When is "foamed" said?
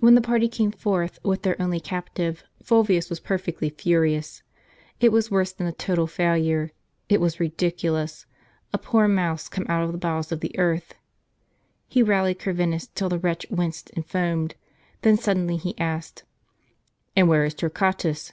14.04-14.56